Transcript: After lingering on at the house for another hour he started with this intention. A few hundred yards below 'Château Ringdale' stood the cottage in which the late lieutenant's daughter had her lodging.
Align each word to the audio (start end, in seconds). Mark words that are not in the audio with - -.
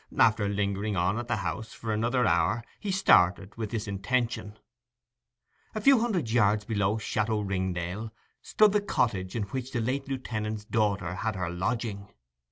After 0.17 0.49
lingering 0.49 0.95
on 0.95 1.19
at 1.19 1.27
the 1.27 1.35
house 1.45 1.73
for 1.73 1.93
another 1.93 2.25
hour 2.25 2.63
he 2.79 2.89
started 2.89 3.53
with 3.55 3.69
this 3.69 3.87
intention. 3.87 4.57
A 5.75 5.81
few 5.81 5.99
hundred 5.99 6.31
yards 6.31 6.65
below 6.65 6.95
'Château 6.95 7.47
Ringdale' 7.47 8.09
stood 8.41 8.71
the 8.71 8.81
cottage 8.81 9.35
in 9.35 9.43
which 9.43 9.71
the 9.71 9.79
late 9.79 10.07
lieutenant's 10.07 10.65
daughter 10.65 11.13
had 11.17 11.35
her 11.35 11.51
lodging. 11.51 12.09